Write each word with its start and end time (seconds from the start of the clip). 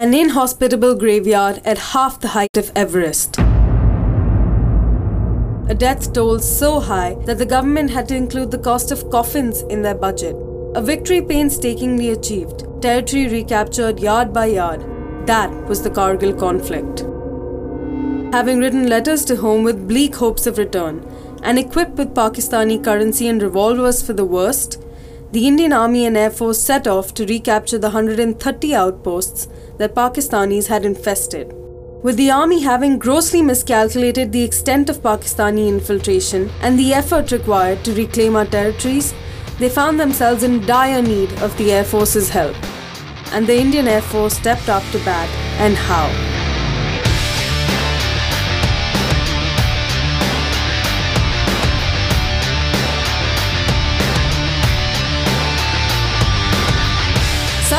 an 0.00 0.14
inhospitable 0.14 0.94
graveyard 0.94 1.60
at 1.64 1.76
half 1.76 2.20
the 2.20 2.28
height 2.28 2.56
of 2.56 2.70
Everest. 2.76 3.36
A 5.68 5.74
death 5.76 6.12
toll 6.12 6.38
so 6.38 6.78
high 6.78 7.14
that 7.26 7.38
the 7.38 7.44
government 7.44 7.90
had 7.90 8.06
to 8.06 8.14
include 8.14 8.52
the 8.52 8.58
cost 8.58 8.92
of 8.92 9.10
coffins 9.10 9.62
in 9.62 9.82
their 9.82 9.96
budget. 9.96 10.36
A 10.76 10.80
victory 10.80 11.20
painstakingly 11.20 12.10
achieved, 12.10 12.62
territory 12.80 13.26
recaptured 13.26 13.98
yard 13.98 14.32
by 14.32 14.46
yard. 14.46 14.86
That 15.26 15.50
was 15.64 15.82
the 15.82 15.90
Kargil 15.90 16.38
conflict. 16.38 17.00
Having 18.32 18.60
written 18.60 18.88
letters 18.88 19.24
to 19.24 19.34
home 19.34 19.64
with 19.64 19.88
bleak 19.88 20.14
hopes 20.14 20.46
of 20.46 20.58
return, 20.58 21.04
and 21.42 21.58
equipped 21.58 21.96
with 21.96 22.14
Pakistani 22.14 22.84
currency 22.84 23.26
and 23.26 23.42
revolvers 23.42 24.00
for 24.00 24.12
the 24.12 24.24
worst, 24.24 24.80
the 25.30 25.46
Indian 25.46 25.74
Army 25.74 26.06
and 26.06 26.16
Air 26.16 26.30
Force 26.30 26.58
set 26.58 26.86
off 26.86 27.12
to 27.14 27.26
recapture 27.26 27.76
the 27.76 27.90
130 27.90 28.74
outposts 28.74 29.46
that 29.76 29.94
Pakistanis 29.94 30.68
had 30.68 30.86
infested. 30.86 31.52
With 32.02 32.16
the 32.16 32.30
army 32.30 32.62
having 32.62 32.98
grossly 32.98 33.42
miscalculated 33.42 34.32
the 34.32 34.42
extent 34.42 34.88
of 34.88 35.02
Pakistani 35.02 35.68
infiltration 35.68 36.48
and 36.62 36.78
the 36.78 36.94
effort 36.94 37.30
required 37.30 37.84
to 37.84 37.92
reclaim 37.92 38.36
our 38.36 38.46
territories, 38.46 39.12
they 39.58 39.68
found 39.68 40.00
themselves 40.00 40.44
in 40.44 40.64
dire 40.64 41.02
need 41.02 41.30
of 41.42 41.56
the 41.58 41.72
Air 41.72 41.84
Force's 41.84 42.30
help. 42.30 42.56
And 43.32 43.46
the 43.46 43.58
Indian 43.58 43.86
Air 43.86 44.00
Force 44.00 44.34
stepped 44.34 44.70
up 44.70 44.84
to 44.92 44.98
bat, 45.04 45.28
and 45.60 45.74
how? 45.74 46.37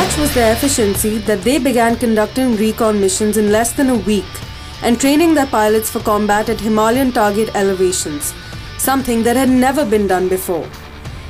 Such 0.09 0.21
was 0.21 0.33
their 0.33 0.53
efficiency 0.53 1.19
that 1.19 1.43
they 1.43 1.59
began 1.59 1.95
conducting 1.95 2.55
recon 2.55 2.99
missions 2.99 3.37
in 3.37 3.51
less 3.51 3.73
than 3.73 3.91
a 3.91 3.95
week 3.95 4.25
and 4.81 4.99
training 4.99 5.35
their 5.35 5.45
pilots 5.45 5.91
for 5.91 5.99
combat 5.99 6.49
at 6.49 6.59
Himalayan 6.59 7.11
target 7.11 7.53
elevations, 7.53 8.33
something 8.79 9.21
that 9.21 9.35
had 9.35 9.49
never 9.49 9.85
been 9.85 10.07
done 10.07 10.27
before. 10.27 10.67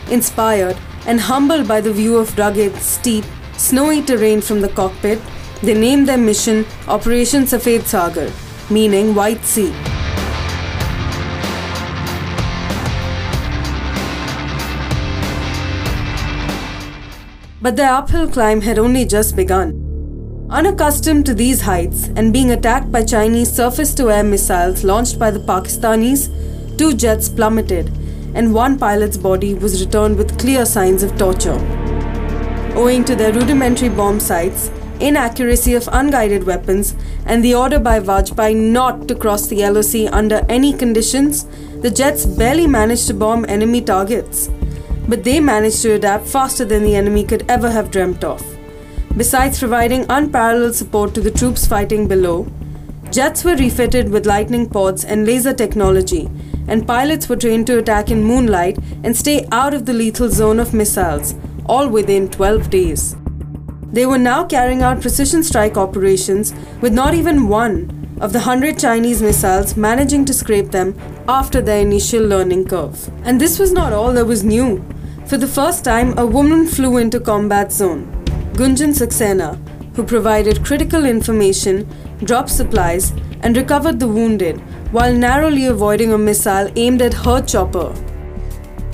Inspired 0.09 0.77
and 1.07 1.19
humbled 1.19 1.67
by 1.67 1.81
the 1.81 1.91
view 1.91 2.15
of 2.15 2.37
rugged, 2.37 2.73
steep, 2.77 3.25
snowy 3.57 4.01
terrain 4.01 4.39
from 4.39 4.61
the 4.61 4.69
cockpit, 4.69 5.19
they 5.61 5.73
named 5.73 6.07
their 6.07 6.17
mission 6.17 6.65
Operation 6.87 7.45
Safed 7.47 7.85
Sagar, 7.85 8.31
meaning 8.69 9.13
White 9.13 9.43
Sea. 9.43 9.73
But 17.61 17.75
their 17.75 17.91
uphill 17.91 18.29
climb 18.29 18.61
had 18.61 18.79
only 18.79 19.03
just 19.03 19.35
begun. 19.35 19.85
Unaccustomed 20.49 21.25
to 21.25 21.33
these 21.33 21.61
heights 21.61 22.07
and 22.15 22.31
being 22.31 22.51
attacked 22.51 22.91
by 22.91 23.03
Chinese 23.03 23.51
surface 23.51 23.93
to 23.95 24.09
air 24.09 24.23
missiles 24.23 24.83
launched 24.83 25.19
by 25.19 25.29
the 25.29 25.39
Pakistanis, 25.39 26.29
two 26.77 26.93
jets 26.93 27.27
plummeted 27.27 27.91
and 28.33 28.53
one 28.53 28.77
pilot's 28.77 29.17
body 29.17 29.53
was 29.55 29.83
returned 29.83 30.17
with 30.17 30.39
clear 30.39 30.65
signs 30.65 31.03
of 31.03 31.17
torture. 31.17 31.59
Owing 32.75 33.03
to 33.05 33.15
their 33.15 33.33
rudimentary 33.33 33.89
bomb 33.89 34.19
sights, 34.19 34.71
inaccuracy 35.01 35.73
of 35.73 35.89
unguided 35.91 36.45
weapons, 36.45 36.95
and 37.25 37.43
the 37.43 37.55
order 37.55 37.79
by 37.79 37.99
Vajpayee 37.99 38.55
not 38.55 39.07
to 39.07 39.15
cross 39.15 39.47
the 39.47 39.83
Sea 39.83 40.07
under 40.07 40.45
any 40.47 40.71
conditions, 40.71 41.45
the 41.81 41.89
jets 41.89 42.25
barely 42.25 42.67
managed 42.67 43.07
to 43.07 43.13
bomb 43.13 43.45
enemy 43.49 43.81
targets 43.81 44.49
but 45.09 45.23
they 45.23 45.39
managed 45.39 45.81
to 45.81 45.93
adapt 45.93 46.27
faster 46.27 46.63
than 46.63 46.83
the 46.83 46.95
enemy 46.95 47.23
could 47.23 47.43
ever 47.49 47.71
have 47.71 47.89
dreamt 47.91 48.23
of. 48.23 48.41
Besides 49.17 49.57
providing 49.57 50.05
unparalleled 50.07 50.75
support 50.75 51.15
to 51.15 51.21
the 51.21 51.31
troops 51.31 51.65
fighting 51.65 52.07
below, 52.07 52.47
jets 53.09 53.43
were 53.43 53.55
refitted 53.55 54.09
with 54.09 54.25
Litening 54.25 54.71
pods 54.71 55.03
and 55.03 55.25
laser 55.25 55.53
technology, 55.53 56.29
and 56.67 56.87
pilots 56.87 57.27
were 57.27 57.35
trained 57.35 57.65
to 57.67 57.79
attack 57.79 58.11
in 58.11 58.23
moonlight 58.23 58.77
and 59.03 59.17
stay 59.17 59.47
out 59.51 59.73
of 59.73 59.87
the 59.87 59.93
lethal 59.93 60.29
zone 60.29 60.59
of 60.59 60.75
missiles, 60.75 61.33
all 61.65 61.89
within 61.89 62.29
12 62.29 62.69
days. 62.69 63.15
They 63.91 64.05
were 64.05 64.19
now 64.19 64.45
carrying 64.45 64.83
out 64.83 65.01
precision 65.01 65.43
strike 65.43 65.75
operations 65.75 66.53
with 66.81 66.93
not 66.93 67.15
even 67.15 67.47
one 67.47 68.17
of 68.21 68.31
the 68.33 68.39
100 68.39 68.77
Chinese 68.77 69.23
missiles 69.23 69.75
managing 69.75 70.25
to 70.25 70.33
scrape 70.33 70.69
them 70.69 70.95
after 71.27 71.61
their 71.61 71.81
initial 71.81 72.23
learning 72.23 72.65
curve. 72.65 73.09
And 73.23 73.41
this 73.41 73.57
was 73.57 73.71
not 73.71 73.91
all 73.91 74.13
that 74.13 74.25
was 74.25 74.43
new. 74.43 74.85
For 75.29 75.37
the 75.37 75.47
first 75.47 75.83
time, 75.83 76.17
a 76.17 76.25
woman 76.25 76.65
flew 76.65 76.97
into 76.97 77.19
combat 77.19 77.71
zone. 77.71 78.07
Gunjan 78.53 78.95
Saxena, 78.99 79.59
who 79.95 80.03
provided 80.03 80.65
critical 80.65 81.05
information, 81.05 81.87
dropped 82.23 82.49
supplies, 82.49 83.13
and 83.41 83.55
recovered 83.55 83.99
the 83.99 84.07
wounded 84.07 84.57
while 84.91 85.13
narrowly 85.13 85.67
avoiding 85.67 86.13
a 86.13 86.17
missile 86.17 86.71
aimed 86.75 87.03
at 87.03 87.13
her 87.13 87.43
chopper. 87.43 87.93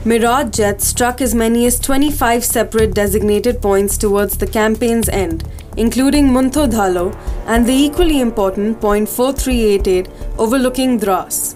Mirage 0.04 0.58
jets 0.58 0.86
struck 0.86 1.22
as 1.22 1.34
many 1.34 1.66
as 1.68 1.80
25 1.80 2.44
separate 2.44 2.94
designated 2.94 3.62
points 3.62 3.98
towards 3.98 4.38
the 4.38 4.46
campaign's 4.46 5.08
end, 5.08 5.50
including 5.78 6.28
Muntho 6.28 6.70
Dhalo 6.70 7.16
and 7.48 7.66
the 7.66 7.74
equally 7.74 8.20
important 8.20 8.82
point 8.82 9.08
4388 9.08 10.10
overlooking 10.38 11.00
Dras. 11.00 11.56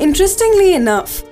Interestingly 0.00 0.74
enough, 0.74 1.22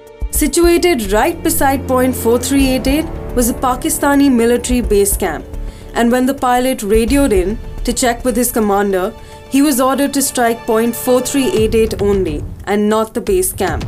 Situated 0.40 1.12
right 1.12 1.42
beside 1.42 1.86
point 1.86 2.16
4388 2.16 3.34
was 3.36 3.50
a 3.50 3.54
Pakistani 3.64 4.32
military 4.32 4.80
base 4.80 5.14
camp, 5.14 5.44
and 5.92 6.10
when 6.10 6.24
the 6.24 6.32
pilot 6.32 6.82
radioed 6.82 7.34
in 7.34 7.58
to 7.84 7.92
check 7.92 8.24
with 8.24 8.36
his 8.36 8.50
commander, 8.50 9.12
he 9.50 9.60
was 9.60 9.82
ordered 9.82 10.14
to 10.14 10.22
strike 10.22 10.64
point 10.64 10.96
4388 10.96 12.00
only 12.00 12.42
and 12.64 12.88
not 12.88 13.12
the 13.12 13.20
base 13.20 13.52
camp. 13.52 13.84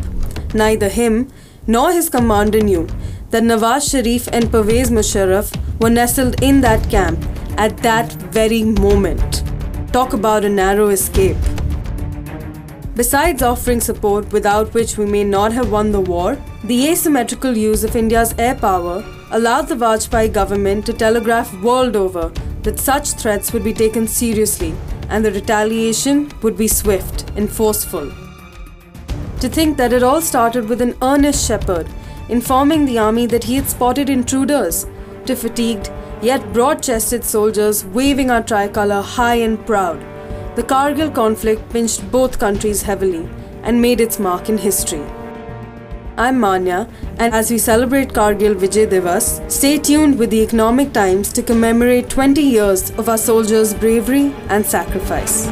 Neither 0.52 0.90
him 0.90 1.32
nor 1.66 1.90
his 1.90 2.10
commander 2.10 2.60
knew 2.60 2.86
that 3.30 3.44
Nawaz 3.44 3.90
Sharif 3.90 4.28
and 4.30 4.52
Pervez 4.52 4.90
Musharraf 4.90 5.56
were 5.80 5.88
nestled 5.88 6.42
in 6.42 6.60
that 6.60 6.90
camp 6.90 7.18
at 7.56 7.78
that 7.78 8.12
very 8.40 8.62
moment. 8.62 9.42
Talk 9.90 10.12
about 10.12 10.44
a 10.44 10.50
narrow 10.50 10.90
escape. 10.90 11.51
Besides 12.94 13.42
offering 13.42 13.80
support 13.80 14.30
without 14.32 14.74
which 14.74 14.98
we 14.98 15.06
may 15.06 15.24
not 15.24 15.52
have 15.52 15.72
won 15.72 15.92
the 15.92 16.00
war, 16.00 16.36
the 16.64 16.88
asymmetrical 16.88 17.56
use 17.56 17.84
of 17.84 17.96
India's 17.96 18.34
air 18.36 18.54
power 18.54 19.02
allowed 19.30 19.68
the 19.68 19.74
Vajpayee 19.74 20.30
government 20.30 20.84
to 20.86 20.92
telegraph 20.92 21.54
world 21.62 21.96
over 21.96 22.30
that 22.64 22.78
such 22.78 23.12
threats 23.12 23.50
would 23.52 23.64
be 23.64 23.72
taken 23.72 24.06
seriously 24.06 24.74
and 25.08 25.24
the 25.24 25.32
retaliation 25.32 26.30
would 26.42 26.56
be 26.56 26.68
swift 26.68 27.30
and 27.34 27.50
forceful. 27.50 28.12
To 29.40 29.48
think 29.48 29.78
that 29.78 29.94
it 29.94 30.02
all 30.02 30.20
started 30.20 30.68
with 30.68 30.82
an 30.82 30.94
earnest 31.00 31.48
shepherd 31.48 31.88
informing 32.28 32.84
the 32.84 32.98
army 32.98 33.26
that 33.26 33.44
he 33.44 33.56
had 33.56 33.68
spotted 33.68 34.10
intruders, 34.10 34.86
to 35.24 35.34
fatigued 35.34 35.90
yet 36.20 36.52
broad 36.52 36.82
chested 36.82 37.24
soldiers 37.24 37.86
waving 37.86 38.30
our 38.30 38.42
tricolour 38.42 39.00
high 39.00 39.36
and 39.36 39.64
proud 39.66 40.11
the 40.54 40.62
Kargil 40.62 41.14
conflict 41.14 41.70
pinched 41.70 42.10
both 42.10 42.38
countries 42.38 42.82
heavily 42.82 43.26
and 43.62 43.80
made 43.80 44.00
its 44.00 44.18
mark 44.18 44.50
in 44.50 44.58
history. 44.58 45.02
I'm 46.18 46.38
Manya, 46.38 46.88
and 47.18 47.32
as 47.32 47.50
we 47.50 47.56
celebrate 47.56 48.10
Kargil 48.12 48.54
Vijay 48.54 48.86
Divas, 48.86 49.50
stay 49.50 49.78
tuned 49.78 50.18
with 50.18 50.28
the 50.28 50.42
Economic 50.42 50.92
Times 50.92 51.32
to 51.32 51.42
commemorate 51.42 52.10
20 52.10 52.42
years 52.42 52.90
of 52.90 53.08
our 53.08 53.16
soldiers' 53.16 53.72
bravery 53.72 54.34
and 54.50 54.66
sacrifice. 54.66 55.46